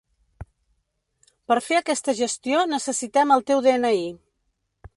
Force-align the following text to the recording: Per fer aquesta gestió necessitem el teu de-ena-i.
Per 1.51 1.57
fer 1.65 1.77
aquesta 1.81 2.15
gestió 2.21 2.63
necessitem 2.73 3.35
el 3.37 3.45
teu 3.51 3.65
de-ena-i. 3.67 4.05